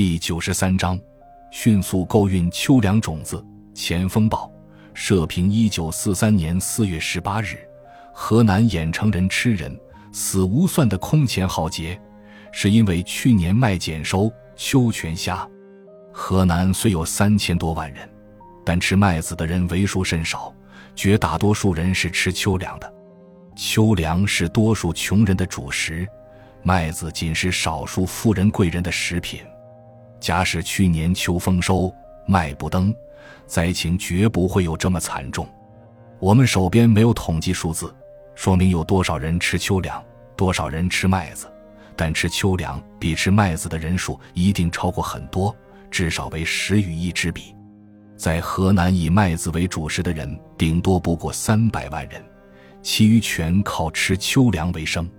[0.00, 0.98] 第九十三章，
[1.50, 3.44] 迅速购运秋粮种子。
[3.74, 4.50] 前锋报，
[4.94, 7.58] 社评：一九四三年四月十八日，
[8.14, 9.78] 河南盐城人吃人
[10.10, 12.00] 死无算的空前浩劫，
[12.50, 15.46] 是因为去年麦减收秋全虾。
[16.10, 18.08] 河南虽有三千多万人，
[18.64, 20.50] 但吃麦子的人为数甚少，
[20.96, 22.90] 绝大多数人是吃秋粮的。
[23.54, 26.08] 秋粮是多数穷人的主食，
[26.62, 29.42] 麦子仅是少数富人贵人的食品。
[30.20, 31.92] 假使去年秋丰收，
[32.26, 32.94] 麦不登，
[33.46, 35.48] 灾情绝不会有这么惨重。
[36.18, 37.92] 我们手边没有统计数字，
[38.34, 40.02] 说明有多少人吃秋粮，
[40.36, 41.50] 多少人吃麦子。
[41.96, 45.54] 但吃秋粮比吃麦子的人数一定超过很多，
[45.90, 47.54] 至少为十与一之比。
[48.16, 52.22] 在河南以麦子为主食的人顶多不过三百万人，
[52.82, 55.10] 其余全靠吃秋粮为生。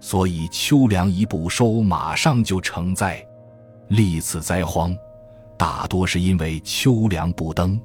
[0.00, 3.24] 所以秋粮一不收，马上就成灾。
[3.88, 4.96] 历次灾荒，
[5.58, 7.80] 大多是因为秋粮不登。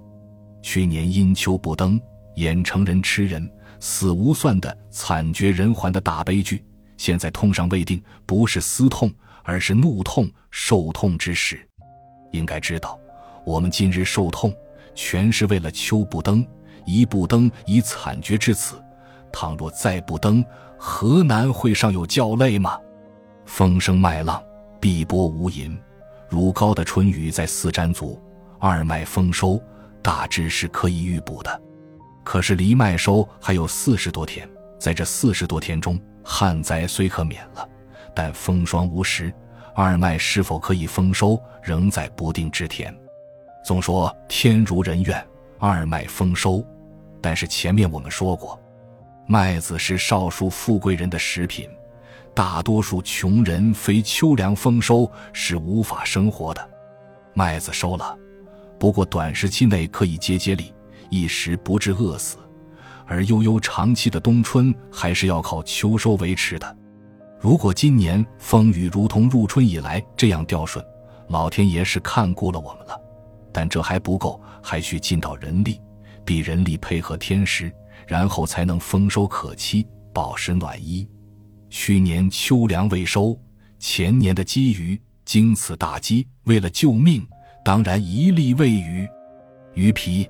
[0.62, 2.00] 去年因秋不登，
[2.36, 3.50] 盐城人吃人
[3.80, 6.64] 死无算的惨绝人寰的大悲剧，
[6.98, 9.12] 现在痛上未定，不是思痛，
[9.44, 11.60] 而是怒痛、受痛之时。
[12.32, 13.00] 应该知道，
[13.46, 14.54] 我们今日受痛，
[14.96, 16.46] 全是为了秋不登，
[16.86, 18.82] 一不登已惨绝至此。
[19.32, 20.44] 倘若再不登，
[20.78, 22.80] 河南会尚有叫累吗？
[23.46, 24.44] 风声麦浪，
[24.80, 25.78] 碧波无垠。
[26.30, 28.22] 如高的春雨在四瞻足，
[28.60, 29.62] 二麦丰收，
[30.02, 31.62] 大致是可以预卜的。
[32.24, 37.68] 可是离麦收还有四十多天，在这四十多天中，旱灾虽可免了，
[38.14, 39.34] 但风霜无时，
[39.74, 42.94] 二麦是否可以丰收，仍在不定之天。
[43.64, 45.26] 总说天如人愿，
[45.58, 46.66] 二麦丰收，
[47.22, 48.60] 但是前面我们说过，
[49.26, 51.70] 麦子是少数富贵人的食品。
[52.38, 56.70] 大多数穷人非秋粮丰收是无法生活的，
[57.34, 58.16] 麦子收了，
[58.78, 60.72] 不过短时期内可以接接力，
[61.10, 62.38] 一时不致饿死；
[63.08, 66.78] 而悠悠长期的冬春还是要靠秋收维持的。
[67.40, 70.86] 如果今年风雨如同入春以来这样调顺，
[71.30, 73.02] 老天爷是看顾了我们了，
[73.52, 75.82] 但这还不够，还需尽到人力，
[76.24, 77.74] 比人力配合天时，
[78.06, 81.10] 然后才能丰收可期，饱食暖衣。
[81.70, 83.38] 去年秋粮未收，
[83.80, 87.28] 前年的鲫鱼经此大饥，为了救命，
[87.64, 89.08] 当然一粒未余。
[89.74, 90.28] 鱼皮、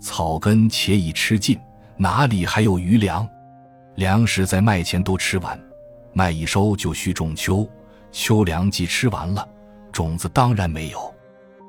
[0.00, 1.58] 草根且已吃尽，
[1.96, 3.28] 哪里还有余粮？
[3.94, 5.58] 粮食在麦前都吃完，
[6.12, 7.68] 麦一收就需种秋，
[8.10, 9.46] 秋粮既吃完了，
[9.92, 11.14] 种子当然没有。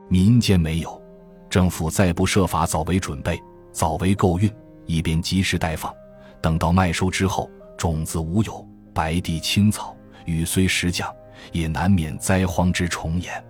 [0.09, 1.01] 民间没有，
[1.49, 3.39] 政府再不设法早为准备，
[3.71, 4.51] 早为购运，
[4.85, 5.93] 以便及时待放。
[6.41, 8.67] 等到麦收之后，种子无有。
[8.93, 11.13] 白地青草，雨虽时降，
[11.51, 13.43] 也难免灾荒之重演。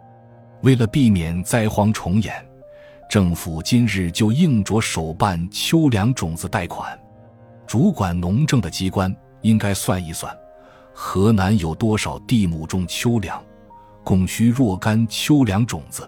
[0.61, 2.33] 为了避免灾荒重演，
[3.09, 6.97] 政府今日就硬着手办秋粮种子贷款。
[7.65, 10.35] 主管农政的机关应该算一算，
[10.93, 13.43] 河南有多少地亩种秋粮，
[14.03, 16.07] 供需若干秋粮种子。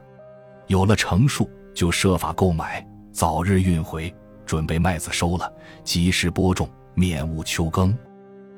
[0.68, 4.14] 有了成数，就设法购买，早日运回，
[4.46, 5.52] 准备麦子收了，
[5.84, 7.98] 及时播种，免误秋耕。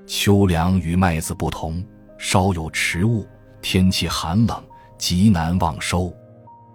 [0.08, 1.84] 秋粮与麦子不同，
[2.20, 3.26] 稍有迟误，
[3.60, 4.64] 天气寒冷，
[5.00, 6.14] 极难望收。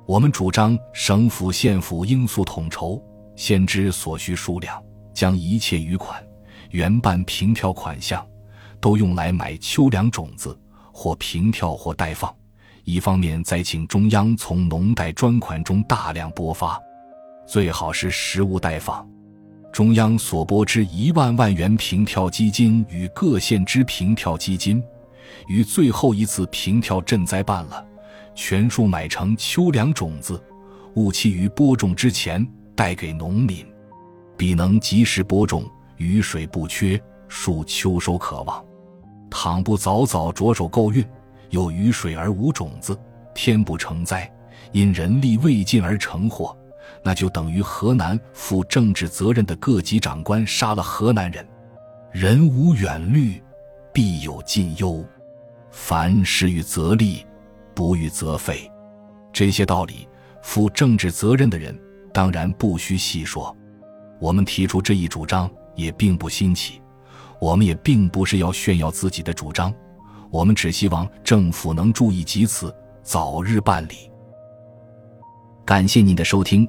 [0.05, 3.01] 我们主张省府、县府应速统筹，
[3.37, 4.83] 先知所需数量，
[5.15, 6.21] 将一切余款
[6.71, 8.27] 原办凭条款项，
[8.81, 10.59] 都用来买秋粮种子，
[10.93, 12.35] 或凭条或代放。
[12.83, 16.81] 一方面再请中央从农贷专款中大量拨发，
[17.47, 19.09] 最好是实物代放。
[19.73, 24.83] 中央所拨之一万万元平票基金与各县之平票基金，
[25.47, 27.85] 于最后一次平票赈灾办了，
[28.35, 30.43] 全数买成秋粮种子，
[30.95, 32.45] 务期于播种之前
[32.75, 33.65] 带给农民，
[34.37, 35.65] 必能及时播种，
[35.99, 38.63] 雨水不缺，树秋收可望。
[39.31, 41.07] 倘不早早着手购运，
[41.51, 42.99] 有雨水而无种子，
[43.37, 44.31] 天不成灾，
[44.73, 46.57] 因人力未尽而成祸。
[47.03, 51.47] 那就等于河南负政治责任的各级长官杀了河南人。
[52.13, 53.43] 人无远虑，
[53.93, 55.05] 必有近忧。
[55.71, 57.25] 凡事欲则立，
[57.75, 58.71] 不欲则废。
[59.33, 60.09] 这些道理，
[60.43, 61.79] 负政治责任的人
[62.13, 63.57] 当然不需细说。
[64.19, 66.83] 我们提出这一主张也并不新奇，
[67.41, 69.73] 我们也并不是要炫耀自己的主张，
[70.31, 74.11] 我们只希望政府能注意及此，早日办理。
[75.65, 76.69] 感谢您的收听。